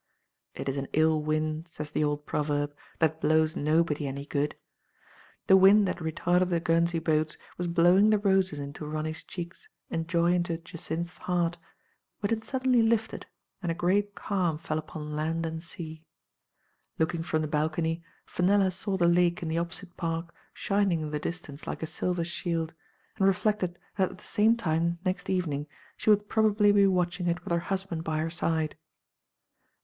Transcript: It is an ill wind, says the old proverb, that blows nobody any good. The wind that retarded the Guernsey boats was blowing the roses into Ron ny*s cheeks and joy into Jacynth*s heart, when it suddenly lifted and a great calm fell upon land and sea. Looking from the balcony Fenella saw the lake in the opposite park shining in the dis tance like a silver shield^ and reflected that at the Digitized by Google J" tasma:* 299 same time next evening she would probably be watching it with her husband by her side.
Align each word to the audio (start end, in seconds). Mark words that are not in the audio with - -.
It 0.55 0.67
is 0.67 0.77
an 0.77 0.87
ill 0.93 1.21
wind, 1.21 1.67
says 1.67 1.91
the 1.91 2.03
old 2.03 2.25
proverb, 2.25 2.73
that 2.97 3.21
blows 3.21 3.55
nobody 3.55 4.07
any 4.07 4.25
good. 4.25 4.55
The 5.45 5.55
wind 5.55 5.87
that 5.87 5.99
retarded 5.99 6.49
the 6.49 6.59
Guernsey 6.59 6.97
boats 6.97 7.37
was 7.55 7.67
blowing 7.67 8.09
the 8.09 8.17
roses 8.17 8.57
into 8.57 8.87
Ron 8.87 9.03
ny*s 9.03 9.23
cheeks 9.23 9.69
and 9.91 10.07
joy 10.07 10.33
into 10.33 10.57
Jacynth*s 10.57 11.19
heart, 11.19 11.59
when 12.19 12.31
it 12.33 12.43
suddenly 12.43 12.81
lifted 12.81 13.27
and 13.61 13.71
a 13.71 13.75
great 13.75 14.15
calm 14.15 14.57
fell 14.57 14.79
upon 14.79 15.15
land 15.15 15.45
and 15.45 15.61
sea. 15.61 16.03
Looking 16.97 17.21
from 17.21 17.43
the 17.43 17.47
balcony 17.47 18.03
Fenella 18.25 18.71
saw 18.71 18.97
the 18.97 19.05
lake 19.07 19.43
in 19.43 19.49
the 19.49 19.59
opposite 19.59 19.95
park 19.97 20.33
shining 20.51 21.01
in 21.01 21.11
the 21.11 21.19
dis 21.19 21.41
tance 21.41 21.67
like 21.67 21.83
a 21.83 21.85
silver 21.85 22.23
shield^ 22.23 22.71
and 23.17 23.27
reflected 23.27 23.77
that 23.97 24.09
at 24.09 24.09
the 24.09 24.15
Digitized 24.15 24.15
by 24.15 24.15
Google 24.15 24.23
J" 24.23 24.23
tasma:* 24.23 24.57
299 24.57 24.57
same 24.57 24.57
time 24.57 24.99
next 25.05 25.29
evening 25.29 25.67
she 25.95 26.09
would 26.09 26.27
probably 26.27 26.71
be 26.71 26.87
watching 26.87 27.27
it 27.27 27.43
with 27.43 27.51
her 27.53 27.59
husband 27.69 28.03
by 28.03 28.17
her 28.17 28.31
side. 28.31 28.75